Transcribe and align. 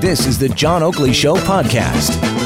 This 0.00 0.26
is 0.26 0.38
the 0.38 0.48
John 0.48 0.82
Oakley 0.82 1.12
Show 1.12 1.34
podcast. 1.36 2.45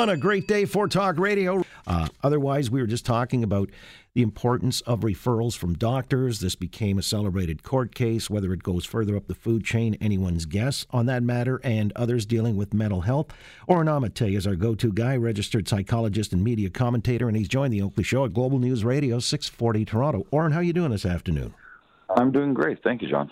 On 0.00 0.08
a 0.08 0.16
great 0.16 0.48
day 0.48 0.64
for 0.64 0.88
Talk 0.88 1.18
Radio. 1.18 1.62
Uh, 1.86 2.08
otherwise, 2.22 2.70
we 2.70 2.80
were 2.80 2.86
just 2.86 3.04
talking 3.04 3.44
about 3.44 3.68
the 4.14 4.22
importance 4.22 4.80
of 4.80 5.00
referrals 5.00 5.54
from 5.54 5.74
doctors. 5.74 6.40
This 6.40 6.54
became 6.54 6.98
a 6.98 7.02
celebrated 7.02 7.62
court 7.62 7.94
case. 7.94 8.30
Whether 8.30 8.54
it 8.54 8.62
goes 8.62 8.86
further 8.86 9.14
up 9.14 9.26
the 9.26 9.34
food 9.34 9.62
chain, 9.62 9.98
anyone's 10.00 10.46
guess 10.46 10.86
on 10.88 11.04
that 11.04 11.22
matter, 11.22 11.60
and 11.62 11.92
others 11.96 12.24
dealing 12.24 12.56
with 12.56 12.72
mental 12.72 13.02
health. 13.02 13.26
Oren 13.66 13.88
Amitay 13.88 14.38
is 14.38 14.46
our 14.46 14.56
go 14.56 14.74
to 14.74 14.90
guy, 14.90 15.18
registered 15.18 15.68
psychologist 15.68 16.32
and 16.32 16.42
media 16.42 16.70
commentator, 16.70 17.28
and 17.28 17.36
he's 17.36 17.46
joined 17.46 17.74
the 17.74 17.82
Oakley 17.82 18.02
Show 18.02 18.24
at 18.24 18.32
Global 18.32 18.58
News 18.58 18.86
Radio, 18.86 19.18
640 19.18 19.84
Toronto. 19.84 20.26
Oren, 20.30 20.52
how 20.52 20.60
are 20.60 20.62
you 20.62 20.72
doing 20.72 20.92
this 20.92 21.04
afternoon? 21.04 21.52
I'm 22.16 22.32
doing 22.32 22.54
great. 22.54 22.82
Thank 22.82 23.02
you, 23.02 23.10
John. 23.10 23.30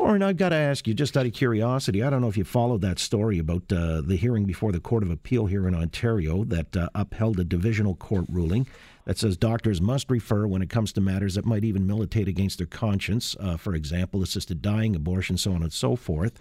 Oren, 0.00 0.22
I've 0.22 0.38
got 0.38 0.48
to 0.48 0.56
ask 0.56 0.88
you, 0.88 0.94
just 0.94 1.14
out 1.14 1.26
of 1.26 1.34
curiosity, 1.34 2.02
I 2.02 2.08
don't 2.08 2.22
know 2.22 2.28
if 2.28 2.38
you 2.38 2.44
followed 2.44 2.80
that 2.80 2.98
story 2.98 3.38
about 3.38 3.70
uh, 3.70 4.00
the 4.00 4.16
hearing 4.16 4.46
before 4.46 4.72
the 4.72 4.80
Court 4.80 5.02
of 5.02 5.10
Appeal 5.10 5.44
here 5.44 5.68
in 5.68 5.74
Ontario 5.74 6.42
that 6.44 6.74
uh, 6.74 6.88
upheld 6.94 7.38
a 7.38 7.44
divisional 7.44 7.94
court 7.94 8.24
ruling 8.30 8.66
that 9.04 9.18
says 9.18 9.36
doctors 9.36 9.78
must 9.78 10.10
refer 10.10 10.46
when 10.46 10.62
it 10.62 10.70
comes 10.70 10.94
to 10.94 11.02
matters 11.02 11.34
that 11.34 11.44
might 11.44 11.64
even 11.64 11.86
militate 11.86 12.28
against 12.28 12.56
their 12.56 12.66
conscience, 12.66 13.36
uh, 13.40 13.58
for 13.58 13.74
example, 13.74 14.22
assisted 14.22 14.62
dying, 14.62 14.96
abortion, 14.96 15.36
so 15.36 15.52
on 15.52 15.62
and 15.62 15.72
so 15.72 15.96
forth. 15.96 16.32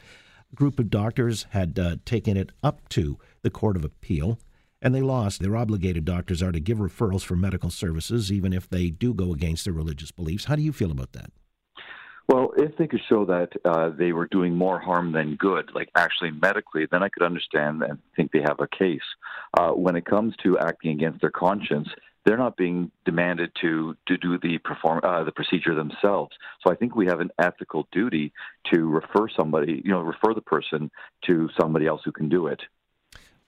A 0.54 0.56
group 0.56 0.80
of 0.80 0.90
doctors 0.90 1.46
had 1.50 1.78
uh, 1.78 1.98
taken 2.06 2.38
it 2.38 2.54
up 2.64 2.88
to 2.90 3.20
the 3.42 3.50
Court 3.50 3.76
of 3.76 3.84
Appeal 3.84 4.40
and 4.82 4.96
they 4.96 5.02
lost. 5.02 5.42
Their 5.42 5.58
obligated 5.58 6.06
doctors 6.06 6.42
are 6.42 6.54
to 6.54 6.62
give 6.62 6.78
referrals 6.78 7.24
for 7.24 7.36
medical 7.36 7.70
services, 7.70 8.32
even 8.32 8.54
if 8.54 8.70
they 8.70 8.90
do 8.90 9.14
go 9.14 9.34
against 9.34 9.66
their 9.66 9.74
religious 9.74 10.12
beliefs. 10.12 10.46
How 10.46 10.56
do 10.56 10.62
you 10.62 10.72
feel 10.72 10.92
about 10.92 11.12
that? 11.12 11.32
Well, 12.30 12.52
if 12.58 12.78
they 12.78 12.86
could 12.86 13.02
show 13.10 13.26
that 13.26 13.50
uh, 13.66 13.90
they 13.90 14.12
were 14.12 14.28
doing 14.28 14.54
more 14.54 14.80
harm 14.80 15.12
than 15.14 15.36
good, 15.36 15.72
like 15.74 15.90
actually 15.98 16.30
medically, 16.30 16.86
then 16.92 17.02
I 17.02 17.10
could 17.10 17.24
understand 17.24 17.82
and 17.82 17.98
think 18.16 18.32
they 18.32 18.44
have 18.48 18.60
a 18.60 18.68
case. 18.68 19.02
Uh, 19.58 19.72
when 19.72 19.96
it 19.96 20.06
comes 20.06 20.36
to 20.44 20.60
acting 20.60 20.92
against 20.92 21.22
their 21.22 21.32
conscience, 21.32 21.90
they're 22.26 22.38
not 22.38 22.56
being 22.56 22.92
demanded 23.04 23.52
to 23.62 23.96
to 24.08 24.18
do 24.18 24.38
the 24.38 24.60
perform 24.60 25.00
uh, 25.04 25.24
the 25.24 25.32
procedure 25.32 25.74
themselves. 25.74 26.36
So 26.64 26.72
I 26.72 26.76
think 26.76 26.96
we 26.96 27.08
have 27.08 27.20
an 27.20 27.32
ethical 27.40 27.88
duty 27.92 28.32
to 28.72 28.88
refer 28.88 29.28
somebody, 29.36 29.82
you 29.84 29.90
know, 29.90 30.02
refer 30.02 30.36
the 30.36 30.42
person 30.42 30.92
to 31.26 31.50
somebody 31.60 31.88
else 31.88 32.02
who 32.06 32.12
can 32.12 32.30
do 32.30 32.46
it. 32.46 32.62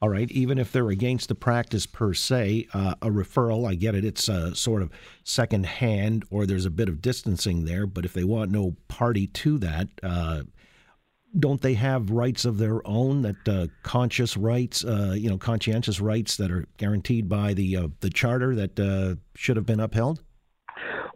All 0.01 0.09
right, 0.09 0.31
even 0.31 0.57
if 0.57 0.71
they're 0.71 0.89
against 0.89 1.29
the 1.29 1.35
practice 1.35 1.85
per 1.85 2.15
se, 2.15 2.67
uh, 2.73 2.95
a 3.03 3.09
referral, 3.09 3.69
I 3.69 3.75
get 3.75 3.93
it, 3.93 4.03
it's 4.03 4.27
uh, 4.27 4.51
sort 4.55 4.81
of 4.81 4.89
second 5.23 5.67
hand 5.67 6.25
or 6.31 6.47
there's 6.47 6.65
a 6.65 6.71
bit 6.71 6.89
of 6.89 7.03
distancing 7.03 7.65
there, 7.65 7.85
but 7.85 8.03
if 8.03 8.13
they 8.13 8.23
want 8.23 8.49
no 8.49 8.75
party 8.87 9.27
to 9.27 9.59
that, 9.59 9.89
uh, 10.01 10.41
don't 11.37 11.61
they 11.61 11.75
have 11.75 12.09
rights 12.09 12.45
of 12.45 12.57
their 12.57 12.85
own 12.85 13.21
that 13.21 13.47
uh, 13.47 13.67
conscious 13.83 14.35
rights, 14.35 14.83
uh, 14.83 15.13
you 15.15 15.29
know, 15.29 15.37
conscientious 15.37 16.01
rights 16.01 16.35
that 16.37 16.49
are 16.49 16.65
guaranteed 16.77 17.29
by 17.29 17.53
the 17.53 17.77
uh, 17.77 17.87
the 17.99 18.09
charter 18.09 18.55
that 18.55 19.17
should 19.35 19.55
have 19.55 19.65
been 19.67 19.79
upheld? 19.79 20.23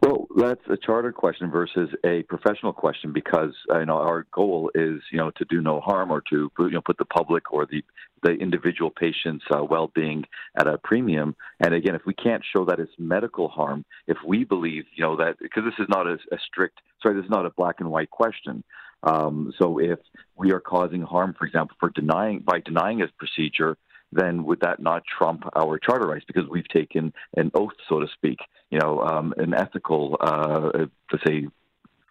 Well, 0.00 0.26
that's 0.36 0.60
a 0.70 0.76
charter 0.76 1.12
question 1.12 1.50
versus 1.50 1.90
a 2.04 2.22
professional 2.28 2.72
question 2.72 3.12
because 3.12 3.52
you 3.68 3.84
know 3.84 3.96
our 3.96 4.26
goal 4.32 4.70
is 4.74 5.00
you 5.10 5.18
know 5.18 5.30
to 5.32 5.44
do 5.50 5.60
no 5.60 5.80
harm 5.80 6.10
or 6.10 6.22
to 6.30 6.50
you 6.58 6.70
know 6.70 6.80
put 6.80 6.96
the 6.98 7.04
public 7.04 7.52
or 7.52 7.66
the 7.66 7.82
the 8.26 8.32
individual 8.32 8.90
patient's 8.90 9.44
uh, 9.54 9.62
well-being 9.62 10.24
at 10.58 10.66
a 10.66 10.78
premium. 10.78 11.36
And 11.60 11.72
again, 11.74 11.94
if 11.94 12.02
we 12.04 12.14
can't 12.14 12.42
show 12.52 12.64
that 12.64 12.80
it's 12.80 12.92
medical 12.98 13.48
harm, 13.48 13.84
if 14.08 14.18
we 14.26 14.44
believe 14.44 14.84
you 14.94 15.04
know 15.04 15.16
that 15.16 15.36
because 15.40 15.64
this 15.64 15.78
is 15.78 15.88
not 15.88 16.06
a, 16.06 16.14
a 16.32 16.38
strict 16.46 16.80
sorry, 17.02 17.14
this 17.14 17.24
is 17.24 17.30
not 17.30 17.46
a 17.46 17.50
black 17.50 17.76
and 17.78 17.90
white 17.90 18.10
question. 18.10 18.64
Um, 19.02 19.52
so 19.58 19.78
if 19.78 20.00
we 20.36 20.52
are 20.52 20.60
causing 20.60 21.02
harm, 21.02 21.34
for 21.38 21.46
example, 21.46 21.76
for 21.78 21.90
denying 21.90 22.40
by 22.40 22.60
denying 22.60 23.02
a 23.02 23.08
procedure, 23.18 23.76
then 24.12 24.44
would 24.44 24.60
that 24.60 24.80
not 24.80 25.02
trump 25.06 25.44
our 25.54 25.78
charter 25.78 26.08
rights 26.08 26.24
because 26.26 26.48
we've 26.48 26.68
taken 26.68 27.12
an 27.36 27.50
oath, 27.54 27.72
so 27.88 28.00
to 28.00 28.06
speak, 28.14 28.38
you 28.70 28.78
know, 28.78 29.00
um, 29.00 29.34
an 29.36 29.54
ethical, 29.54 30.16
uh, 30.20 30.70
to 31.10 31.18
say, 31.26 31.46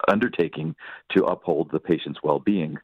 undertaking 0.07 0.75
to 1.15 1.25
uphold 1.25 1.69
the 1.71 1.79
patient's 1.79 2.19
well-being. 2.23 2.77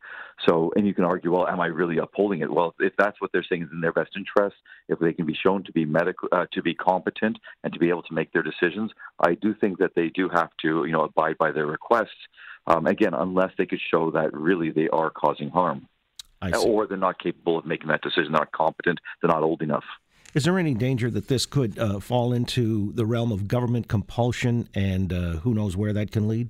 So, 0.47 0.71
and 0.75 0.87
you 0.87 0.93
can 0.93 1.03
argue, 1.03 1.31
well, 1.31 1.47
am 1.47 1.59
I 1.59 1.67
really 1.67 1.97
upholding 1.97 2.41
it? 2.41 2.51
Well, 2.51 2.73
if 2.79 2.93
that's 2.97 3.19
what 3.21 3.31
they're 3.31 3.45
saying 3.47 3.63
is 3.63 3.69
in 3.71 3.81
their 3.81 3.93
best 3.93 4.11
interest, 4.15 4.55
if 4.87 4.99
they 4.99 5.13
can 5.13 5.25
be 5.25 5.35
shown 5.35 5.63
to 5.65 5.71
be 5.71 5.85
medical, 5.85 6.27
uh, 6.31 6.45
to 6.53 6.61
be 6.61 6.73
competent, 6.73 7.37
and 7.63 7.71
to 7.73 7.79
be 7.79 7.89
able 7.89 8.03
to 8.03 8.13
make 8.13 8.31
their 8.33 8.43
decisions, 8.43 8.91
I 9.19 9.35
do 9.35 9.53
think 9.53 9.77
that 9.79 9.91
they 9.95 10.09
do 10.09 10.29
have 10.29 10.49
to, 10.61 10.85
you 10.85 10.91
know, 10.91 11.03
abide 11.03 11.37
by 11.37 11.51
their 11.51 11.67
requests. 11.67 12.09
Um, 12.67 12.85
again, 12.85 13.13
unless 13.13 13.51
they 13.57 13.65
could 13.65 13.81
show 13.91 14.11
that 14.11 14.33
really 14.33 14.71
they 14.71 14.87
are 14.89 15.09
causing 15.09 15.49
harm 15.49 15.87
or 16.63 16.87
they're 16.87 16.97
not 16.97 17.19
capable 17.19 17.57
of 17.57 17.65
making 17.65 17.87
that 17.87 18.01
decision, 18.01 18.31
they're 18.31 18.41
not 18.41 18.51
competent, 18.51 18.99
they're 19.21 19.29
not 19.29 19.43
old 19.43 19.61
enough. 19.61 19.83
Is 20.33 20.45
there 20.45 20.57
any 20.57 20.73
danger 20.73 21.09
that 21.11 21.27
this 21.27 21.45
could 21.45 21.77
uh, 21.77 21.99
fall 21.99 22.31
into 22.33 22.93
the 22.93 23.05
realm 23.05 23.31
of 23.31 23.47
government 23.47 23.89
compulsion, 23.89 24.69
and 24.73 25.11
uh, 25.11 25.31
who 25.39 25.53
knows 25.53 25.75
where 25.75 25.91
that 25.93 26.11
can 26.11 26.27
lead? 26.27 26.49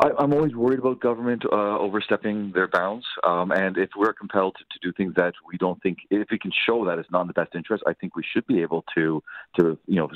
I, 0.00 0.24
am 0.24 0.32
always 0.32 0.54
worried 0.54 0.78
about 0.78 0.98
government 1.00 1.44
uh, 1.44 1.78
overstepping 1.78 2.52
their 2.52 2.68
bounds, 2.68 3.04
um, 3.22 3.52
and 3.52 3.76
if 3.76 3.90
we're 3.96 4.14
compelled 4.14 4.56
to, 4.56 4.64
to, 4.64 4.78
do 4.80 4.92
things 4.96 5.14
that 5.16 5.34
we 5.46 5.58
don't 5.58 5.80
think, 5.82 5.98
if 6.10 6.28
we 6.30 6.38
can 6.38 6.52
show 6.66 6.86
that 6.86 6.98
it's 6.98 7.10
not 7.10 7.22
in 7.22 7.26
the 7.26 7.34
best 7.34 7.54
interest, 7.54 7.84
I 7.86 7.92
think 7.92 8.16
we 8.16 8.24
should 8.32 8.46
be 8.46 8.62
able 8.62 8.82
to, 8.94 9.22
to 9.58 9.78
you 9.86 9.96
know, 9.96 10.08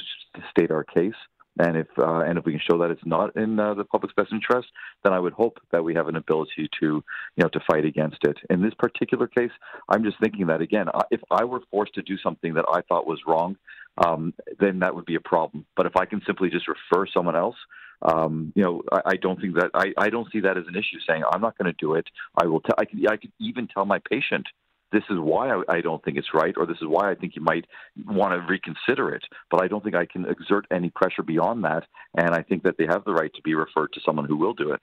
state 0.50 0.70
our 0.70 0.84
case. 0.84 1.14
And 1.58 1.76
if 1.76 1.86
uh, 1.98 2.20
and 2.20 2.36
if 2.36 2.44
we 2.44 2.52
can 2.52 2.60
show 2.68 2.78
that 2.78 2.90
it's 2.90 3.06
not 3.06 3.36
in 3.36 3.60
uh, 3.60 3.74
the 3.74 3.84
public's 3.84 4.14
best 4.16 4.32
interest, 4.32 4.68
then 5.04 5.12
I 5.12 5.20
would 5.20 5.34
hope 5.34 5.60
that 5.70 5.84
we 5.84 5.94
have 5.94 6.08
an 6.08 6.16
ability 6.16 6.68
to 6.80 6.86
you 6.86 7.04
know 7.38 7.48
to 7.50 7.60
fight 7.70 7.84
against 7.84 8.24
it. 8.24 8.38
In 8.50 8.60
this 8.60 8.74
particular 8.76 9.28
case, 9.28 9.52
I'm 9.88 10.02
just 10.02 10.18
thinking 10.18 10.48
that 10.48 10.60
again, 10.60 10.86
if 11.12 11.20
I 11.30 11.44
were 11.44 11.60
forced 11.70 11.94
to 11.94 12.02
do 12.02 12.18
something 12.18 12.54
that 12.54 12.64
I 12.68 12.80
thought 12.80 13.06
was 13.06 13.20
wrong, 13.24 13.56
um, 13.98 14.34
then 14.58 14.80
that 14.80 14.96
would 14.96 15.04
be 15.04 15.14
a 15.14 15.20
problem. 15.20 15.64
But 15.76 15.86
if 15.86 15.96
I 15.96 16.06
can 16.06 16.22
simply 16.26 16.50
just 16.50 16.66
refer 16.66 17.06
someone 17.06 17.36
else, 17.36 17.56
um, 18.02 18.52
you 18.54 18.62
know, 18.62 18.82
I, 18.92 19.00
I, 19.06 19.16
don't 19.16 19.40
think 19.40 19.54
that 19.54 19.70
I, 19.74 19.92
I 19.96 20.10
don't 20.10 20.30
see 20.32 20.40
that 20.40 20.58
as 20.58 20.64
an 20.66 20.74
issue. 20.74 20.98
Saying 21.06 21.22
I'm 21.30 21.40
not 21.40 21.56
going 21.58 21.72
to 21.72 21.76
do 21.78 21.94
it, 21.94 22.06
I 22.36 22.46
will. 22.46 22.60
T- 22.60 22.72
I 22.76 22.84
could 22.84 23.06
I 23.08 23.16
could 23.16 23.32
even 23.40 23.68
tell 23.68 23.84
my 23.84 24.00
patient 24.10 24.46
this 24.92 25.02
is 25.10 25.18
why 25.18 25.50
I, 25.50 25.62
I 25.68 25.80
don't 25.80 26.02
think 26.04 26.16
it's 26.16 26.32
right, 26.32 26.54
or 26.56 26.66
this 26.66 26.76
is 26.80 26.86
why 26.86 27.10
I 27.10 27.14
think 27.14 27.34
you 27.34 27.42
might 27.42 27.66
want 28.06 28.32
to 28.32 28.46
reconsider 28.48 29.14
it. 29.14 29.24
But 29.50 29.62
I 29.62 29.68
don't 29.68 29.82
think 29.82 29.96
I 29.96 30.06
can 30.06 30.24
exert 30.26 30.66
any 30.70 30.90
pressure 30.90 31.22
beyond 31.22 31.64
that. 31.64 31.84
And 32.16 32.30
I 32.30 32.42
think 32.42 32.62
that 32.62 32.76
they 32.78 32.86
have 32.86 33.04
the 33.04 33.12
right 33.12 33.32
to 33.34 33.42
be 33.42 33.54
referred 33.54 33.92
to 33.94 34.00
someone 34.04 34.26
who 34.26 34.36
will 34.36 34.54
do 34.54 34.72
it. 34.72 34.80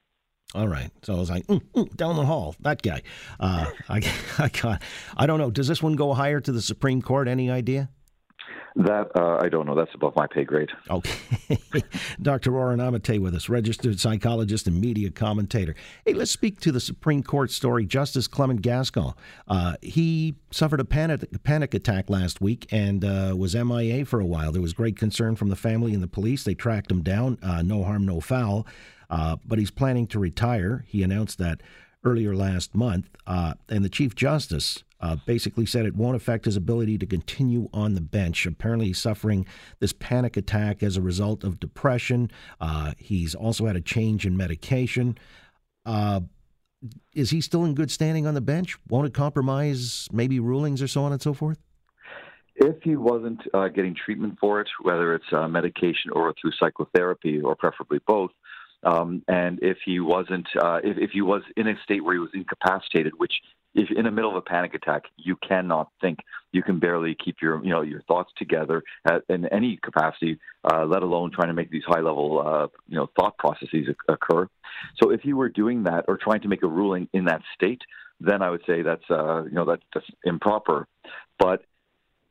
All 0.54 0.68
right. 0.68 0.92
So 1.04 1.16
I 1.16 1.20
was 1.20 1.30
like, 1.30 1.48
mm, 1.48 1.62
mm, 1.74 1.96
down 1.96 2.18
the 2.18 2.26
hall, 2.26 2.56
that 2.60 2.82
guy. 2.82 3.04
Uh, 3.40 3.68
I, 3.90 4.02
I, 4.38 4.50
got, 4.50 4.82
I 5.16 5.26
don't 5.26 5.40
know. 5.40 5.50
Does 5.50 5.68
this 5.68 5.82
one 5.82 5.96
go 5.96 6.14
higher 6.14 6.42
to 6.42 6.52
the 6.52 6.62
Supreme 6.62 7.02
Court? 7.02 7.28
Any 7.28 7.50
idea? 7.50 7.90
That 8.76 9.12
uh, 9.16 9.40
I 9.42 9.50
don't 9.50 9.66
know. 9.66 9.76
That's 9.76 9.94
above 9.94 10.16
my 10.16 10.28
pay 10.28 10.46
grade. 10.46 10.70
Okay. 10.90 11.60
Dr. 12.22 12.56
Oren 12.56 12.80
Amitay 12.80 13.20
with 13.20 13.36
us, 13.36 13.50
registered 13.50 14.00
psychologist 14.00 14.66
and 14.66 14.80
media 14.80 15.10
commentator. 15.10 15.76
Hey, 16.06 16.14
let's 16.14 16.32
speak 16.32 16.62
to 16.62 16.72
the 16.72 16.80
Supreme 16.80 17.22
Court 17.22 17.52
story. 17.52 17.86
Justice 17.86 18.28
Clement 18.28 18.62
Gascon. 18.62 19.14
Uh, 19.48 19.76
he 19.82 20.36
suffered 20.52 20.80
a 20.80 20.86
panic, 20.86 21.26
panic 21.44 21.74
attack 21.74 22.10
last 22.10 22.40
week 22.40 22.66
and 22.72 23.04
uh, 23.04 23.34
was 23.38 23.56
MIA 23.56 24.06
for 24.06 24.22
a 24.22 24.26
while. 24.26 24.54
There 24.54 24.62
was 24.62 24.74
great 24.74 24.98
concern 24.98 25.36
from 25.36 25.50
the 25.50 25.56
family 25.58 25.94
and 25.94 26.02
the 26.02 26.08
police. 26.08 26.46
They 26.46 26.56
tracked 26.56 26.90
him 26.90 27.02
down. 27.02 27.40
Uh, 27.44 27.62
no 27.62 27.84
harm, 27.84 28.06
no 28.06 28.22
foul. 28.22 28.66
Uh, 29.10 29.36
but 29.46 29.60
he's 29.60 29.72
planning 29.72 30.08
to 30.08 30.20
retire. 30.20 30.86
He 30.88 31.04
announced 31.04 31.38
that 31.40 31.62
earlier 32.06 32.34
last 32.34 32.74
month. 32.74 33.10
Uh, 33.28 33.56
and 33.68 33.84
the 33.84 33.90
Chief 33.90 34.16
Justice 34.16 34.84
uh, 35.02 35.18
basically 35.26 35.66
said 35.66 35.86
it 35.86 35.96
won't 35.96 36.16
affect 36.16 36.46
his 36.46 36.56
ability 36.56 36.98
to 37.00 37.06
continue 37.06 37.68
on 37.74 37.96
the 37.96 38.02
bench. 38.02 38.46
Apparently, 38.46 38.88
he's 38.88 39.00
suffering 39.00 39.46
this 39.80 39.94
panic 39.94 40.38
attack 40.38 40.84
as 40.84 40.98
a 40.98 41.02
result 41.02 41.44
of 41.44 41.60
depression. 41.60 42.32
Uh, 42.60 42.94
he's 42.98 43.34
also 43.34 43.66
had 43.66 43.76
a 43.76 43.82
change 43.82 44.26
in 44.26 44.38
medication. 44.38 45.18
Uh, 45.86 46.22
is 47.14 47.30
he 47.30 47.42
still 47.42 47.66
in 47.66 47.76
good 47.76 47.92
standing 47.92 48.26
on 48.26 48.34
the 48.34 48.42
bench? 48.42 48.78
Won't 48.90 49.08
it 49.08 49.14
compromise 49.14 50.08
maybe 50.12 50.40
rulings 50.40 50.82
or 50.82 50.88
so 50.88 51.04
on 51.04 51.12
and 51.12 51.22
so 51.22 51.34
forth? 51.34 51.60
If 52.56 52.84
he 52.84 52.96
wasn't 52.96 53.42
uh, 53.54 53.70
getting 53.70 53.96
treatment 53.96 54.38
for 54.40 54.62
it, 54.62 54.68
whether 54.82 55.16
it's 55.16 55.26
uh, 55.32 55.48
medication 55.48 56.12
or 56.12 56.34
through 56.40 56.52
psychotherapy, 56.60 57.42
or 57.42 57.56
preferably 57.56 58.00
both, 58.06 58.32
um, 58.84 59.24
and 59.28 59.60
if 59.62 59.78
he 59.86 60.00
wasn't, 60.00 60.48
uh, 60.62 60.80
if, 60.84 60.98
if 60.98 61.12
he 61.12 61.22
was 61.22 61.44
in 61.56 61.68
a 61.68 61.74
state 61.84 62.04
where 62.04 62.14
he 62.14 62.20
was 62.20 62.32
incapacitated, 62.34 63.14
which 63.18 63.34
if 63.74 63.90
in 63.92 64.06
the 64.06 64.12
middle 64.12 64.30
of 64.30 64.36
a 64.36 64.42
panic 64.42 64.74
attack, 64.74 65.04
you 65.18 65.36
cannot 65.38 65.90
think. 66.02 66.20
You 66.52 66.62
can 66.62 66.80
barely 66.80 67.16
keep 67.16 67.38
your, 67.42 67.64
you 67.64 67.70
know, 67.70 67.82
your 67.82 68.02
thoughts 68.04 68.32
together 68.38 68.84
at, 69.06 69.24
in 69.30 69.46
any 69.46 69.80
capacity, 69.82 70.40
uh, 70.70 70.86
let 70.86 71.04
alone 71.04 71.32
trying 71.32 71.48
to 71.48 71.54
make 71.54 71.72
these 71.72 71.84
high-level, 71.86 72.44
uh, 72.46 72.68
you 72.90 72.98
know, 72.98 73.10
thought 73.18 73.38
processes 73.38 73.88
occur. 74.10 74.48
So 75.02 75.12
if 75.12 75.22
he 75.22 75.34
were 75.34 75.50
doing 75.50 75.84
that 75.84 76.06
or 76.08 76.18
trying 76.18 76.42
to 76.42 76.50
make 76.50 76.64
a 76.64 76.68
ruling 76.68 77.08
in 77.14 77.26
that 77.26 77.42
state, 77.56 77.82
then 78.20 78.42
I 78.42 78.50
would 78.50 78.62
say 78.68 78.82
that's, 78.82 79.10
uh, 79.10 79.44
you 79.46 79.52
know, 79.52 79.66
that, 79.66 79.80
that's 79.94 80.06
improper. 80.26 80.88
But 81.40 81.64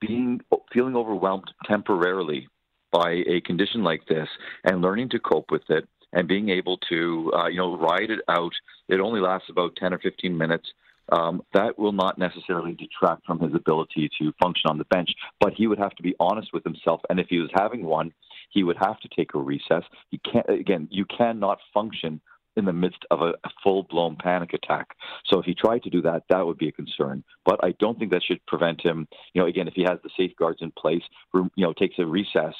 being 0.00 0.40
feeling 0.72 0.96
overwhelmed 0.96 1.50
temporarily 1.64 2.48
by 2.92 3.22
a 3.26 3.40
condition 3.42 3.82
like 3.82 4.04
this 4.06 4.28
and 4.64 4.82
learning 4.82 5.10
to 5.10 5.19
cope 5.19 5.50
with 5.50 5.69
it 5.69 5.88
and 6.12 6.26
being 6.26 6.48
able 6.48 6.76
to, 6.88 7.32
uh, 7.34 7.46
you 7.46 7.58
know, 7.58 7.76
ride 7.76 8.10
it 8.10 8.20
out. 8.28 8.52
It 8.88 9.00
only 9.00 9.20
lasts 9.20 9.48
about 9.48 9.76
10 9.76 9.94
or 9.94 9.98
15 9.98 10.37
minutes 10.37 10.72
um, 11.11 11.43
that 11.53 11.79
will 11.79 11.93
not 11.93 12.19
necessarily 12.19 12.73
detract 12.73 13.27
from 13.27 13.41
his 13.41 13.55
ability 13.55 14.11
to 14.19 14.33
function 14.43 14.71
on 14.71 14.79
the 14.79 14.85
bench. 14.85 15.11
But 15.41 15.55
he 15.55 15.67
would 15.67 15.79
have 15.79 15.95
to 15.97 16.03
be 16.03 16.15
honest 16.21 16.53
with 16.53 16.65
himself, 16.65 17.01
and 17.11 17.19
if 17.21 17.27
he 17.29 17.39
was 17.39 17.51
having 17.55 17.85
one, 17.85 18.12
he 18.51 18.65
would 18.65 18.77
have 18.79 18.99
to 19.01 19.09
take 19.09 19.35
a 19.35 19.39
recess. 19.39 19.85
He 20.11 20.19
can't. 20.19 20.49
Again, 20.49 20.89
you 20.91 21.05
cannot 21.05 21.59
function 21.73 22.21
in 22.57 22.65
the 22.65 22.73
midst 22.73 23.05
of 23.11 23.21
a, 23.23 23.31
a 23.45 23.51
full-blown 23.62 24.17
panic 24.17 24.53
attack. 24.53 24.89
So 25.27 25.39
if 25.39 25.45
he 25.45 25.55
tried 25.55 25.85
to 25.85 25.91
do 25.91 26.03
that, 26.03 26.25
that 26.31 26.45
would 26.45 26.59
be 26.59 26.69
a 26.69 26.73
concern. 26.73 27.23
But 27.45 27.62
I 27.62 27.73
don't 27.79 27.99
think 27.99 28.11
that 28.11 28.25
should 28.25 28.45
prevent 28.47 28.81
him. 28.81 29.07
You 29.35 29.43
know, 29.43 29.49
again, 29.49 29.69
if 29.69 29.75
he 29.75 29.83
has 29.83 29.99
the 30.03 30.11
safeguards 30.17 30.59
in 30.61 30.73
place, 30.73 31.03
you 31.33 31.51
know, 31.57 31.73
takes 31.73 31.99
a 31.99 32.07
recess, 32.07 32.55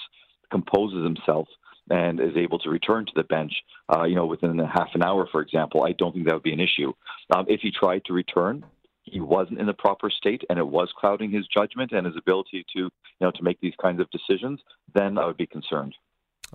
composes 0.51 1.03
himself, 1.03 1.49
and 1.91 2.21
is 2.21 2.37
able 2.37 2.59
to 2.61 2.71
return 2.71 3.05
to 3.05 3.13
the 3.15 3.25
bench, 3.25 3.53
uh, 3.95 4.05
you 4.05 4.15
know, 4.15 4.27
within 4.27 4.59
a 4.61 4.67
half 4.67 4.89
an 4.95 5.03
hour, 5.03 5.29
for 5.31 5.43
example, 5.43 5.85
I 5.85 5.93
don't 5.93 6.13
think 6.13 6.27
that 6.27 6.35
would 6.35 6.43
be 6.43 6.53
an 6.53 6.61
issue. 6.61 6.93
Um, 7.35 7.47
if 7.49 7.61
he 7.61 7.71
tried 7.71 8.05
to 8.07 8.13
return, 8.13 8.65
he 9.03 9.21
wasn't 9.21 9.59
in 9.59 9.67
the 9.67 9.75
proper 9.75 10.09
state, 10.09 10.43
and 10.49 10.59
it 10.59 10.67
was 10.67 10.89
clouding 10.97 11.31
his 11.31 11.47
judgment 11.49 11.93
and 11.93 12.07
his 12.07 12.17
ability 12.17 12.65
to, 12.75 12.81
you 12.81 12.91
know, 13.21 13.31
to 13.33 13.43
make 13.43 13.61
these 13.61 13.75
kinds 13.83 14.01
of 14.01 14.09
decisions. 14.11 14.61
Then 14.95 15.19
I 15.19 15.27
would 15.27 15.37
be 15.37 15.47
concerned. 15.47 15.95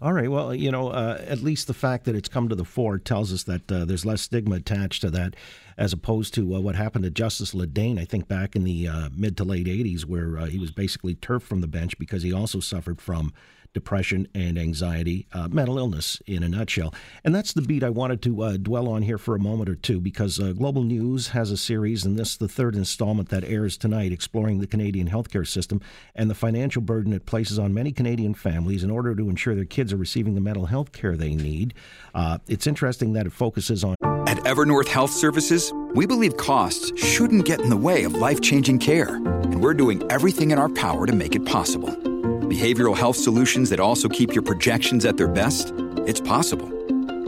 All 0.02 0.12
right. 0.12 0.30
Well, 0.30 0.54
you 0.54 0.72
know, 0.72 0.90
uh, 0.90 1.24
at 1.26 1.42
least 1.42 1.68
the 1.68 1.74
fact 1.74 2.04
that 2.04 2.16
it's 2.16 2.28
come 2.28 2.50
to 2.50 2.56
the 2.56 2.66
fore 2.66 2.98
tells 2.98 3.32
us 3.32 3.44
that 3.44 3.72
uh, 3.72 3.86
there's 3.86 4.06
less 4.06 4.22
stigma 4.22 4.58
attached 4.58 5.02
to 5.02 5.10
that, 5.12 5.38
as 5.78 5.94
opposed 5.94 6.34
to 6.34 6.56
uh, 6.56 6.60
what 6.60 6.76
happened 6.76 7.06
to 7.06 7.10
Justice 7.10 7.54
Le 7.54 7.66
Dain, 7.66 7.98
I 7.98 8.04
think, 8.04 8.28
back 8.28 8.58
in 8.58 8.66
the 8.66 8.90
uh, 8.90 9.10
mid 9.16 9.38
to 9.38 9.46
late 9.46 9.68
80s, 9.68 10.04
where 10.04 10.38
uh, 10.38 10.46
he 10.48 10.60
was 10.60 10.72
basically 10.72 11.16
turfed 11.16 11.48
from 11.48 11.62
the 11.62 11.68
bench 11.68 11.98
because 11.98 12.24
he 12.24 12.34
also 12.34 12.60
suffered 12.60 13.00
from 13.00 13.32
depression 13.76 14.26
and 14.34 14.58
anxiety, 14.58 15.28
uh, 15.34 15.50
mental 15.50 15.78
illness 15.78 16.20
in 16.26 16.42
a 16.42 16.50
nutshell. 16.50 16.94
And 17.24 17.36
that's 17.36 17.54
the 17.54 17.62
beat 17.62 17.84
I 17.84 17.90
wanted 17.90 18.22
to 18.24 18.42
uh, 18.42 18.58
dwell 18.58 18.88
on 18.88 19.04
here 19.04 19.18
for 19.18 19.36
a 19.36 19.40
moment 19.40 19.70
or 19.70 19.76
two 19.76 20.00
because 20.00 20.40
uh, 20.40 20.54
Global 20.54 20.82
News 20.82 21.28
has 21.28 21.52
a 21.52 21.58
series, 21.58 22.06
and 22.06 22.18
this 22.18 22.32
is 22.32 22.38
the 22.38 22.48
third 22.48 22.76
installment 22.76 23.30
that 23.30 23.44
airs 23.44 23.78
tonight, 23.78 24.14
exploring 24.14 24.60
the 24.60 24.66
Canadian 24.66 25.10
healthcare 25.10 25.46
system 25.46 25.82
and 26.16 26.30
the 26.30 26.36
financial 26.36 26.82
burden 26.82 27.12
it 27.12 27.26
places 27.26 27.60
on 27.60 27.74
many 27.74 27.92
Canadian 27.92 28.34
families 28.34 28.82
in 28.82 28.90
order 28.90 29.14
to 29.14 29.30
ensure 29.30 29.54
their 29.54 29.66
kids 29.66 29.92
are 29.92 29.98
receiving 29.98 30.36
the 30.36 30.42
mental 30.42 30.68
health 30.68 30.94
care 30.94 31.18
they 31.18 31.36
need. 31.36 31.74
Uh, 32.16 32.38
it's 32.48 32.66
interesting 32.66 33.12
that 33.14 33.26
it 33.26 33.34
focuses 33.34 33.84
on. 33.84 33.96
At 34.26 34.38
Evernorth 34.46 34.88
Health 34.88 35.12
Services, 35.12 35.74
we 35.94 36.06
believe 36.06 36.38
costs 36.38 36.98
shouldn't 36.98 37.46
get 37.46 37.60
in 37.60 37.70
the 37.70 37.78
way 37.78 38.06
of 38.06 38.14
life 38.14 38.40
changing 38.40 38.80
care, 38.80 39.16
and 39.16 39.62
we're 39.62 39.74
doing 39.74 40.02
everything 40.10 40.52
in 40.52 40.58
our 40.58 40.70
power 40.70 41.06
to 41.06 41.14
make 41.14 41.36
it 41.36 41.46
possible 41.46 42.15
Behavioral 42.46 42.96
health 42.96 43.18
solutions 43.18 43.72
that 43.72 43.80
also 43.80 44.08
keep 44.08 44.36
your 44.36 44.44
projections 44.44 45.04
at 45.04 45.18
their 45.18 45.28
best? 45.28 45.74
It's 46.06 46.22
possible. 46.22 46.72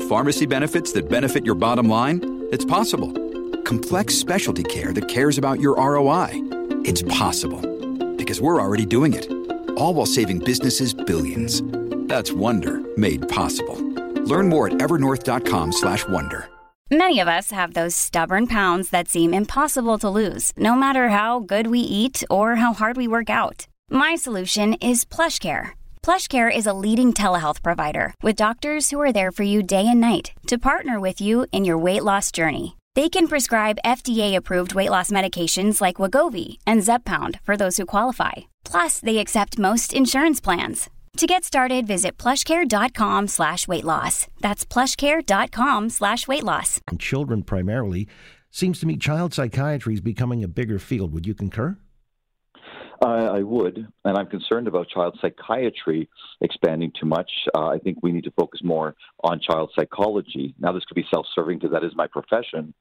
Pharmacy 0.07 0.45
benefits 0.45 0.91
that 0.91 1.09
benefit 1.09 1.43
your 1.43 1.55
bottom 1.55 1.89
line? 1.89 2.45
It's 2.51 2.63
possible. 2.63 3.11
Complex 3.63 4.13
specialty 4.13 4.63
care 4.65 4.93
that 4.93 5.07
cares 5.07 5.39
about 5.39 5.59
your 5.59 5.75
ROI? 5.77 6.33
It's 6.85 7.01
possible. 7.01 7.61
Because 8.15 8.39
we're 8.39 8.61
already 8.61 8.85
doing 8.85 9.15
it. 9.15 9.27
All 9.71 9.95
while 9.95 10.05
saving 10.05 10.37
businesses 10.37 10.93
billions. 10.93 11.63
That's 12.07 12.31
Wonder 12.31 12.79
made 12.95 13.27
possible. 13.27 13.75
Learn 14.25 14.49
more 14.49 14.67
at 14.67 14.73
evernorth.com/wonder. 14.73 16.49
Many 16.91 17.19
of 17.19 17.27
us 17.27 17.49
have 17.51 17.73
those 17.73 17.95
stubborn 17.95 18.45
pounds 18.45 18.91
that 18.91 19.09
seem 19.09 19.33
impossible 19.33 19.97
to 19.97 20.09
lose, 20.09 20.53
no 20.57 20.75
matter 20.75 21.09
how 21.09 21.39
good 21.39 21.67
we 21.67 21.79
eat 21.79 22.23
or 22.29 22.57
how 22.57 22.71
hard 22.73 22.97
we 22.97 23.07
work 23.07 23.31
out 23.31 23.67
my 23.89 24.15
solution 24.15 24.73
is 24.75 25.03
PlushCare. 25.03 25.71
PlushCare 26.01 26.55
is 26.55 26.65
a 26.65 26.73
leading 26.73 27.11
telehealth 27.11 27.61
provider 27.61 28.13
with 28.23 28.37
doctors 28.37 28.89
who 28.89 29.01
are 29.01 29.11
there 29.11 29.31
for 29.33 29.43
you 29.43 29.61
day 29.61 29.85
and 29.85 29.99
night 29.99 30.31
to 30.47 30.57
partner 30.57 30.97
with 31.01 31.19
you 31.19 31.45
in 31.51 31.65
your 31.65 31.77
weight 31.77 32.03
loss 32.03 32.31
journey. 32.31 32.77
They 32.95 33.09
can 33.09 33.27
prescribe 33.27 33.83
FDA-approved 33.83 34.73
weight 34.73 34.89
loss 34.89 35.09
medications 35.11 35.81
like 35.81 35.97
Wegovy 35.97 36.57
and 36.65 36.81
Zepbound 36.81 37.41
for 37.43 37.57
those 37.57 37.75
who 37.75 37.85
qualify. 37.85 38.47
Plus, 38.63 39.01
they 39.01 39.17
accept 39.17 39.59
most 39.59 39.93
insurance 39.93 40.39
plans. 40.39 40.89
To 41.17 41.27
get 41.27 41.43
started, 41.43 41.85
visit 41.85 42.17
plushcare.com 42.17 43.27
slash 43.27 43.67
weight 43.67 43.83
loss. 43.83 44.27
That's 44.39 44.65
plushcare.com 44.65 45.89
slash 45.89 46.27
weight 46.27 46.43
loss. 46.43 46.79
Children 46.99 47.43
primarily. 47.43 48.07
Seems 48.51 48.79
to 48.79 48.85
me 48.85 48.97
child 48.97 49.33
psychiatry 49.33 49.95
is 49.95 50.01
becoming 50.01 50.43
a 50.43 50.47
bigger 50.47 50.79
field. 50.79 51.13
Would 51.13 51.27
you 51.27 51.33
concur? 51.33 51.77
I 53.01 53.43
would, 53.43 53.87
and 54.05 54.17
I'm 54.17 54.27
concerned 54.27 54.67
about 54.67 54.89
child 54.89 55.17
psychiatry 55.21 56.09
expanding 56.41 56.91
too 56.99 57.05
much. 57.05 57.29
Uh, 57.53 57.67
I 57.67 57.79
think 57.79 57.99
we 58.01 58.11
need 58.11 58.23
to 58.23 58.31
focus 58.31 58.61
more 58.63 58.95
on 59.23 59.39
child 59.39 59.71
psychology. 59.77 60.55
Now, 60.59 60.71
this 60.71 60.83
could 60.85 60.95
be 60.95 61.05
self-serving 61.11 61.59
because 61.59 61.73
that 61.73 61.83
is 61.83 61.95
my 61.95 62.07
profession, 62.07 62.73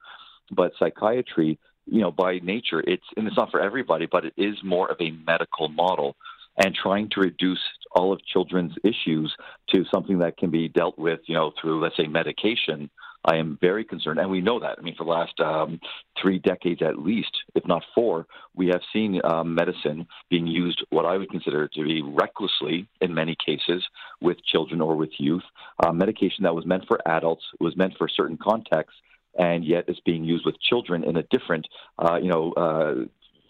but 0.51 0.71
psychiatry, 0.79 1.59
you 1.85 2.01
know, 2.01 2.11
by 2.11 2.39
nature, 2.39 2.81
it's 2.85 3.05
and 3.15 3.27
it's 3.27 3.37
not 3.37 3.51
for 3.51 3.61
everybody, 3.61 4.07
but 4.11 4.25
it 4.25 4.33
is 4.37 4.55
more 4.63 4.91
of 4.91 4.97
a 4.99 5.11
medical 5.25 5.69
model. 5.69 6.15
And 6.59 6.73
trying 6.73 7.09
to 7.11 7.19
reduce 7.19 7.59
all 7.91 8.11
of 8.11 8.19
children's 8.25 8.73
issues 8.83 9.31
to 9.69 9.85
something 9.93 10.17
that 10.19 10.37
can 10.37 10.49
be 10.49 10.67
dealt 10.67 10.97
with, 10.97 11.19
you 11.27 11.35
know, 11.35 11.51
through 11.61 11.79
let's 11.83 11.95
say 11.95 12.07
medication 12.07 12.89
I 13.27 13.35
am 13.35 13.57
very 13.59 13.83
concerned, 13.83 14.19
and 14.19 14.31
we 14.31 14.39
know 14.39 14.57
that. 14.61 14.77
I 14.79 14.81
mean, 14.81 14.95
for 14.95 15.03
the 15.03 15.09
last 15.09 15.37
um, 15.41 15.81
three 16.19 16.39
decades 16.39 16.81
at 16.81 16.97
least, 16.97 17.31
if 17.55 17.67
not 17.67 17.83
four, 17.93 18.25
we 18.55 18.67
have 18.67 18.79
seen 18.93 19.19
um, 19.25 19.53
medicine 19.53 20.07
being 20.29 20.47
used 20.47 20.83
what 20.91 21.05
I 21.05 21.17
would 21.17 21.29
consider 21.29 21.67
to 21.67 21.83
be 21.83 22.01
recklessly 22.01 22.87
in 23.01 23.13
many 23.13 23.35
cases 23.45 23.85
with 24.21 24.37
children 24.45 24.79
or 24.79 24.95
with 24.95 25.09
youth. 25.17 25.43
Uh, 25.85 25.91
medication 25.91 26.43
that 26.43 26.55
was 26.55 26.65
meant 26.65 26.85
for 26.87 27.05
adults 27.05 27.43
was 27.59 27.75
meant 27.75 27.95
for 27.97 28.07
certain 28.07 28.37
contexts, 28.37 28.97
and 29.37 29.65
yet 29.65 29.89
is 29.89 29.99
being 30.05 30.23
used 30.23 30.45
with 30.45 30.55
children 30.61 31.03
in 31.03 31.17
a 31.17 31.23
different, 31.23 31.67
uh, 31.99 32.15
you 32.15 32.29
know, 32.29 32.53
uh, 32.53 32.95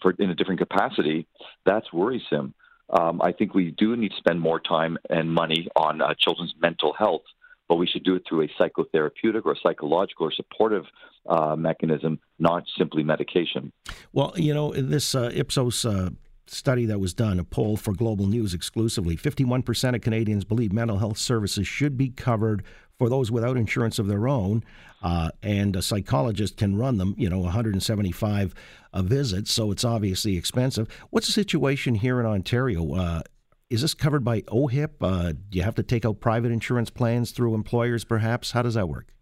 for 0.02 0.10
in 0.18 0.30
a 0.30 0.34
different 0.34 0.58
capacity. 0.58 1.24
That's 1.64 1.92
worrisome. 1.92 2.52
Um, 2.90 3.20
I 3.22 3.32
think 3.32 3.54
we 3.54 3.70
do 3.70 3.96
need 3.96 4.10
to 4.10 4.16
spend 4.16 4.40
more 4.40 4.58
time 4.58 4.98
and 5.08 5.32
money 5.32 5.68
on 5.76 6.00
uh, 6.00 6.14
children's 6.18 6.54
mental 6.60 6.94
health 6.98 7.22
but 7.68 7.76
we 7.76 7.86
should 7.86 8.04
do 8.04 8.14
it 8.14 8.22
through 8.28 8.42
a 8.42 8.48
psychotherapeutic 8.60 9.42
or 9.44 9.56
psychological 9.62 10.26
or 10.26 10.32
supportive 10.32 10.84
uh, 11.28 11.54
mechanism, 11.56 12.18
not 12.38 12.64
simply 12.76 13.02
medication. 13.02 13.72
Well, 14.12 14.32
you 14.36 14.54
know, 14.54 14.72
this 14.72 15.14
uh, 15.14 15.30
Ipsos 15.34 15.84
uh, 15.84 16.10
study 16.46 16.86
that 16.86 16.98
was 16.98 17.12
done, 17.12 17.38
a 17.38 17.44
poll 17.44 17.76
for 17.76 17.92
Global 17.92 18.26
News 18.26 18.54
exclusively, 18.54 19.16
51% 19.16 19.94
of 19.94 20.00
Canadians 20.00 20.44
believe 20.44 20.72
mental 20.72 20.98
health 20.98 21.18
services 21.18 21.66
should 21.66 21.96
be 21.96 22.08
covered 22.08 22.64
for 22.98 23.08
those 23.08 23.30
without 23.30 23.56
insurance 23.56 23.98
of 23.98 24.08
their 24.08 24.26
own, 24.26 24.64
uh, 25.02 25.30
and 25.42 25.76
a 25.76 25.82
psychologist 25.82 26.56
can 26.56 26.76
run 26.76 26.98
them, 26.98 27.14
you 27.16 27.28
know, 27.28 27.38
175 27.38 28.54
a 28.92 29.02
visit, 29.02 29.46
so 29.46 29.70
it's 29.70 29.84
obviously 29.84 30.36
expensive. 30.36 30.88
What's 31.10 31.26
the 31.26 31.32
situation 31.32 31.94
here 31.94 32.18
in 32.18 32.26
Ontario? 32.26 32.94
Uh, 32.94 33.22
is 33.70 33.82
this 33.82 33.94
covered 33.94 34.24
by 34.24 34.42
OHIP? 34.42 35.02
Uh, 35.02 35.32
do 35.32 35.58
you 35.58 35.62
have 35.62 35.74
to 35.74 35.82
take 35.82 36.04
out 36.04 36.20
private 36.20 36.50
insurance 36.50 36.90
plans 36.90 37.32
through 37.32 37.54
employers, 37.54 38.04
perhaps? 38.04 38.52
How 38.52 38.62
does 38.62 38.74
that 38.74 38.88
work? 38.88 39.12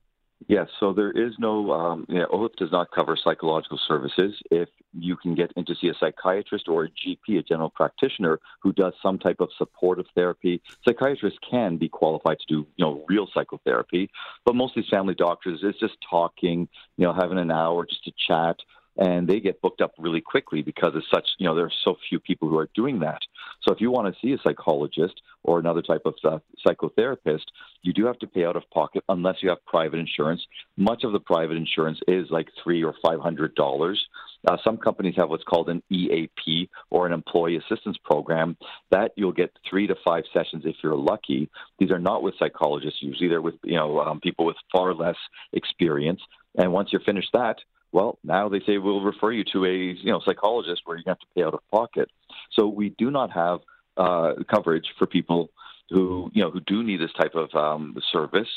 Yes, 0.48 0.68
so 0.78 0.92
there 0.92 1.10
is 1.10 1.32
no, 1.38 1.72
um, 1.72 2.06
OHIP 2.08 2.56
does 2.56 2.70
not 2.70 2.90
cover 2.94 3.16
psychological 3.16 3.80
services. 3.88 4.34
If 4.50 4.68
you 4.92 5.16
can 5.16 5.34
get 5.34 5.50
in 5.56 5.64
to 5.64 5.74
see 5.74 5.88
a 5.88 5.94
psychiatrist 5.98 6.68
or 6.68 6.84
a 6.84 6.88
GP, 6.90 7.38
a 7.38 7.42
general 7.42 7.70
practitioner, 7.70 8.38
who 8.60 8.72
does 8.72 8.92
some 9.02 9.18
type 9.18 9.40
of 9.40 9.48
supportive 9.56 10.04
therapy, 10.14 10.60
psychiatrists 10.86 11.38
can 11.50 11.78
be 11.78 11.88
qualified 11.88 12.38
to 12.40 12.46
do, 12.46 12.66
you 12.76 12.84
know, 12.84 13.04
real 13.08 13.26
psychotherapy. 13.32 14.10
But 14.44 14.54
most 14.54 14.76
of 14.76 14.84
these 14.84 14.90
family 14.90 15.14
doctors 15.14 15.62
is 15.62 15.74
just 15.80 15.96
talking, 16.08 16.68
you 16.98 17.06
know, 17.06 17.14
having 17.14 17.38
an 17.38 17.50
hour 17.50 17.86
just 17.86 18.04
to 18.04 18.12
chat 18.28 18.56
and 18.98 19.28
they 19.28 19.40
get 19.40 19.60
booked 19.60 19.80
up 19.80 19.92
really 19.98 20.20
quickly 20.20 20.62
because 20.62 20.92
it's 20.94 21.06
such 21.12 21.26
you 21.38 21.46
know 21.46 21.54
there 21.54 21.66
are 21.66 21.72
so 21.84 21.96
few 22.08 22.18
people 22.18 22.48
who 22.48 22.58
are 22.58 22.68
doing 22.74 23.00
that 23.00 23.20
so 23.62 23.72
if 23.74 23.80
you 23.80 23.90
want 23.90 24.12
to 24.12 24.20
see 24.20 24.32
a 24.32 24.38
psychologist 24.42 25.14
or 25.44 25.58
another 25.58 25.82
type 25.82 26.02
of 26.04 26.14
uh, 26.24 26.38
psychotherapist 26.66 27.44
you 27.82 27.92
do 27.92 28.06
have 28.06 28.18
to 28.18 28.26
pay 28.26 28.44
out 28.44 28.56
of 28.56 28.62
pocket 28.70 29.02
unless 29.08 29.36
you 29.42 29.48
have 29.48 29.64
private 29.66 29.98
insurance 29.98 30.40
much 30.76 31.04
of 31.04 31.12
the 31.12 31.20
private 31.20 31.56
insurance 31.56 31.98
is 32.08 32.26
like 32.30 32.48
three 32.62 32.82
or 32.82 32.94
five 33.04 33.20
hundred 33.20 33.54
dollars 33.54 34.00
Uh, 34.48 34.56
some 34.62 34.76
companies 34.76 35.14
have 35.16 35.28
what's 35.28 35.44
called 35.44 35.68
an 35.68 35.82
EAP 35.90 36.68
or 36.90 37.06
an 37.06 37.12
employee 37.12 37.56
assistance 37.56 37.98
program 38.04 38.56
that 38.90 39.10
you'll 39.16 39.32
get 39.32 39.50
three 39.68 39.86
to 39.86 39.94
five 40.04 40.24
sessions 40.32 40.62
if 40.64 40.76
you're 40.82 40.96
lucky. 40.96 41.48
These 41.78 41.90
are 41.90 41.98
not 41.98 42.22
with 42.22 42.34
psychologists. 42.38 43.02
Usually, 43.02 43.28
they're 43.28 43.42
with 43.42 43.56
you 43.64 43.76
know 43.76 44.00
um, 44.00 44.20
people 44.20 44.44
with 44.46 44.56
far 44.72 44.94
less 44.94 45.16
experience. 45.52 46.20
And 46.58 46.72
once 46.72 46.90
you're 46.92 47.00
finished 47.02 47.32
that, 47.32 47.56
well, 47.96 48.18
now 48.22 48.50
they 48.50 48.60
say 48.60 48.76
we'll 48.76 49.00
refer 49.00 49.32
you 49.32 49.42
to 49.54 49.64
a 49.64 49.74
you 49.74 50.12
know 50.12 50.20
psychologist 50.22 50.82
where 50.84 50.98
you 50.98 51.04
have 51.06 51.18
to 51.18 51.26
pay 51.34 51.42
out 51.42 51.54
of 51.54 51.60
pocket. 51.70 52.10
So 52.52 52.66
we 52.68 52.90
do 52.90 53.10
not 53.10 53.30
have 53.32 53.60
uh, 53.96 54.34
coverage 54.50 54.84
for 54.98 55.06
people 55.06 55.48
who 55.88 56.30
you 56.34 56.42
know 56.42 56.50
who 56.50 56.60
do 56.60 56.82
need 56.82 57.00
this 57.00 57.14
type 57.14 57.34
of 57.34 57.48
um, 57.54 57.96
service. 58.12 58.50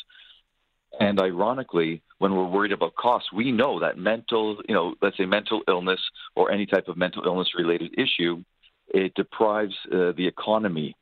And 0.99 1.21
ironically, 1.21 2.01
when 2.17 2.35
we're 2.35 2.49
worried 2.49 2.73
about 2.73 2.95
costs, 2.95 3.31
we 3.31 3.53
know 3.53 3.79
that 3.79 3.97
mental, 3.97 4.57
you 4.67 4.75
know, 4.75 4.95
let's 5.01 5.15
say 5.15 5.25
mental 5.25 5.61
illness 5.69 6.01
or 6.35 6.51
any 6.51 6.65
type 6.65 6.89
of 6.89 6.97
mental 6.97 7.23
illness 7.25 7.49
related 7.57 7.97
issue, 7.97 8.43
it 8.89 9.13
deprives 9.13 9.75
uh, 9.85 10.11
the 10.17 10.27
economy, 10.27 10.97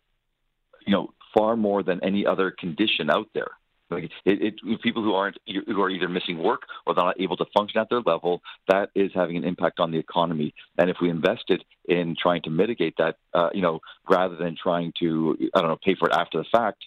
you 0.86 0.94
know, 0.94 1.10
far 1.36 1.56
more 1.56 1.82
than 1.82 2.03
any 2.03 2.27
other 2.27 2.51
condition 2.51 3.10
out 3.10 3.29
there. 3.34 3.53
Like 3.89 4.06
it, 4.25 4.41
it, 4.41 4.82
people 4.82 5.01
who 5.01 5.13
aren't 5.13 5.38
who 5.48 5.82
are 5.82 5.89
either 5.89 6.10
missing 6.10 6.38
work 6.39 6.63
or 6.86 6.94
they're 6.94 7.06
not 7.06 7.20
able 7.22 7.38
to 7.38 7.46
function 7.56 7.79
at 7.79 7.89
their 7.89 8.01
level, 8.01 8.41
that 8.67 8.89
is 8.96 9.12
having 9.13 9.38
an 9.38 9.46
impact 9.46 9.79
on 9.79 9.91
the 9.91 9.98
economy. 9.98 10.53
And 10.77 10.89
if 10.89 10.98
we 11.01 11.10
invested 11.10 11.63
in 11.88 12.15
trying 12.22 12.41
to 12.44 12.50
mitigate 12.50 12.96
that, 12.98 13.15
uh, 13.34 13.50
you 13.53 13.62
know, 13.62 13.79
rather 14.10 14.36
than 14.36 14.58
trying 14.62 14.94
to 15.00 15.38
I 15.56 15.62
don't 15.62 15.70
know 15.70 15.77
pay 15.84 15.96
for 15.96 16.10
it 16.10 16.13
after 16.13 16.38
the 16.38 16.46
fact, 16.51 16.84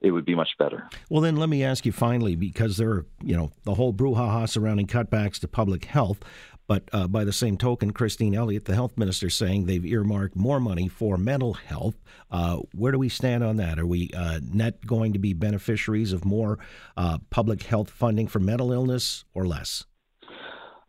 it 0.00 0.10
would 0.10 0.24
be 0.24 0.34
much 0.34 0.50
better. 0.58 0.88
Well, 1.08 1.22
then 1.22 1.36
let 1.36 1.48
me 1.48 1.64
ask 1.64 1.86
you 1.86 1.92
finally, 1.92 2.36
because 2.36 2.76
there 2.76 2.90
are, 2.90 3.06
you 3.22 3.34
know, 3.36 3.50
the 3.64 3.74
whole 3.74 3.92
brouhaha 3.92 4.48
surrounding 4.48 4.86
cutbacks 4.86 5.40
to 5.40 5.48
public 5.48 5.86
health. 5.86 6.18
But 6.66 6.88
uh, 6.92 7.08
by 7.08 7.24
the 7.24 7.32
same 7.32 7.58
token, 7.58 7.92
Christine 7.92 8.34
Elliott, 8.34 8.64
the 8.64 8.74
health 8.74 8.96
minister, 8.96 9.28
saying 9.28 9.66
they've 9.66 9.84
earmarked 9.84 10.34
more 10.34 10.60
money 10.60 10.88
for 10.88 11.18
mental 11.18 11.54
health. 11.54 11.96
Uh, 12.30 12.58
where 12.74 12.92
do 12.92 12.98
we 12.98 13.08
stand 13.08 13.44
on 13.44 13.56
that? 13.56 13.78
Are 13.78 13.86
we 13.86 14.10
uh, 14.16 14.40
net 14.42 14.86
going 14.86 15.12
to 15.12 15.18
be 15.18 15.34
beneficiaries 15.34 16.12
of 16.12 16.24
more 16.24 16.58
uh, 16.96 17.18
public 17.30 17.64
health 17.64 17.90
funding 17.90 18.28
for 18.28 18.38
mental 18.38 18.72
illness 18.72 19.24
or 19.34 19.46
less? 19.46 19.84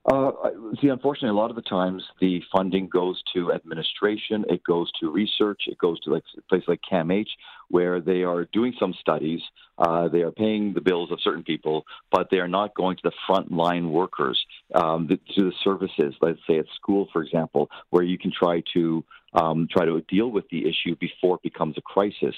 Uh, 0.05 0.31
see, 0.79 0.89
unfortunately, 0.89 1.29
a 1.29 1.33
lot 1.33 1.49
of 1.49 1.55
the 1.55 1.63
times 1.63 2.03
the 2.21 2.39
funding 2.51 2.87
goes 2.87 3.21
to 3.33 3.51
administration, 3.51 4.45
it 4.49 4.63
goes 4.63 4.91
to 4.99 5.09
research, 5.09 5.63
it 5.65 5.79
goes 5.79 5.99
to 6.01 6.11
like 6.11 6.23
a 6.37 6.41
place 6.43 6.63
like 6.67 6.79
CAMH, 6.89 7.25
where 7.69 7.99
they 7.99 8.21
are 8.21 8.45
doing 8.53 8.71
some 8.79 8.93
studies, 8.99 9.41
uh, 9.79 10.07
they 10.07 10.21
are 10.21 10.31
paying 10.31 10.73
the 10.73 10.81
bills 10.81 11.11
of 11.11 11.19
certain 11.21 11.43
people, 11.43 11.85
but 12.11 12.27
they 12.29 12.37
are 12.37 12.47
not 12.47 12.75
going 12.75 12.95
to 12.97 13.01
the 13.03 13.11
frontline 13.27 13.89
workers, 13.89 14.39
um, 14.75 15.07
the, 15.07 15.17
to 15.33 15.45
the 15.45 15.53
services. 15.63 16.13
Let's 16.21 16.39
say 16.47 16.59
at 16.59 16.65
school, 16.75 17.07
for 17.11 17.23
example, 17.23 17.71
where 17.89 18.03
you 18.03 18.19
can 18.19 18.31
try 18.31 18.61
to 18.73 19.03
um, 19.33 19.67
try 19.69 19.85
to 19.85 19.99
deal 20.07 20.29
with 20.29 20.45
the 20.49 20.69
issue 20.69 20.95
before 20.99 21.35
it 21.37 21.41
becomes 21.41 21.77
a 21.77 21.81
crisis 21.81 22.35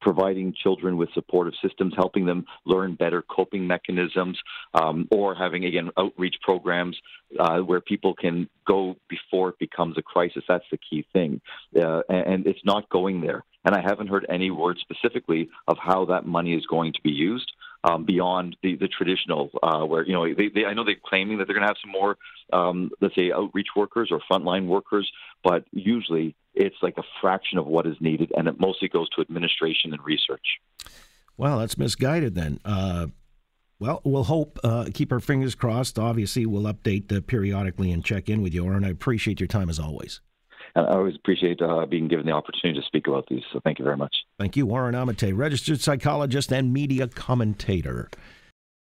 providing 0.00 0.54
children 0.54 0.96
with 0.96 1.08
supportive 1.14 1.54
systems, 1.62 1.94
helping 1.96 2.26
them 2.26 2.44
learn 2.64 2.94
better 2.94 3.22
coping 3.22 3.66
mechanisms, 3.66 4.38
um, 4.74 5.08
or 5.10 5.34
having, 5.34 5.64
again, 5.64 5.90
outreach 5.96 6.36
programs 6.42 6.96
uh, 7.38 7.58
where 7.58 7.80
people 7.80 8.14
can 8.14 8.48
go 8.66 8.96
before 9.08 9.50
it 9.50 9.58
becomes 9.58 9.96
a 9.98 10.02
crisis. 10.02 10.42
That's 10.48 10.64
the 10.70 10.78
key 10.78 11.06
thing. 11.12 11.40
Uh, 11.76 12.02
and, 12.08 12.46
it's 12.46 12.64
not 12.64 12.88
going 12.88 13.20
there. 13.20 13.44
And 13.64 13.74
I 13.74 13.80
haven't 13.80 14.08
heard 14.08 14.26
any 14.28 14.50
word 14.50 14.78
specifically 14.80 15.50
of 15.68 15.76
how 15.78 16.06
that 16.06 16.26
money 16.26 16.54
is 16.54 16.64
going 16.66 16.92
to 16.94 17.00
be 17.02 17.10
used 17.10 17.52
um, 17.84 18.04
beyond 18.04 18.56
the, 18.62 18.76
the 18.76 18.88
traditional, 18.88 19.50
uh, 19.62 19.84
where, 19.84 20.04
you 20.06 20.12
know, 20.12 20.26
they, 20.34 20.48
they, 20.48 20.64
I 20.64 20.74
know 20.74 20.84
they're 20.84 20.96
claiming 21.04 21.38
that 21.38 21.46
they're 21.46 21.54
going 21.54 21.66
to 21.66 21.68
have 21.68 21.76
some 21.82 21.92
more, 21.92 22.16
um, 22.52 22.90
let's 23.00 23.14
say, 23.14 23.32
outreach 23.32 23.68
workers 23.76 24.10
or 24.10 24.20
frontline 24.30 24.66
workers, 24.66 25.10
but 25.44 25.64
usually 25.72 26.34
it's 26.54 26.76
like 26.82 26.98
a 26.98 27.02
fraction 27.20 27.58
of 27.58 27.66
what 27.66 27.86
is 27.86 27.96
needed, 28.00 28.32
and 28.36 28.48
it 28.48 28.58
mostly 28.58 28.88
goes 28.88 29.08
to 29.10 29.20
administration 29.20 29.92
and 29.92 30.04
research. 30.04 30.58
Well, 31.36 31.58
that's 31.58 31.78
misguided 31.78 32.34
then. 32.34 32.60
Uh, 32.64 33.08
well, 33.78 34.02
we'll 34.04 34.24
hope, 34.24 34.58
uh, 34.62 34.86
keep 34.92 35.10
our 35.10 35.20
fingers 35.20 35.54
crossed. 35.54 35.98
Obviously, 35.98 36.44
we'll 36.44 36.70
update 36.72 37.10
uh, 37.10 37.22
periodically 37.22 37.90
and 37.90 38.04
check 38.04 38.28
in 38.28 38.42
with 38.42 38.52
you, 38.52 38.66
and 38.68 38.84
I 38.84 38.90
appreciate 38.90 39.40
your 39.40 39.46
time 39.46 39.70
as 39.70 39.78
always. 39.78 40.20
And 40.74 40.86
I 40.86 40.90
always 40.90 41.16
appreciate 41.16 41.60
uh, 41.62 41.86
being 41.86 42.06
given 42.06 42.26
the 42.26 42.32
opportunity 42.32 42.78
to 42.78 42.86
speak 42.86 43.06
about 43.06 43.26
these. 43.28 43.42
So 43.52 43.60
thank 43.64 43.78
you 43.78 43.84
very 43.84 43.96
much. 43.96 44.14
Thank 44.38 44.56
you, 44.56 44.66
Oren 44.66 44.94
Amitay, 44.94 45.36
registered 45.36 45.80
psychologist 45.80 46.52
and 46.52 46.72
media 46.72 47.08
commentator. 47.08 48.10